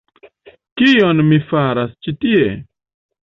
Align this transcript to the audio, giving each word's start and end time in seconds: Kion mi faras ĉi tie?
Kion 0.81 1.21
mi 1.27 1.39
faras 1.51 1.93
ĉi 2.07 2.17
tie? 2.25 2.47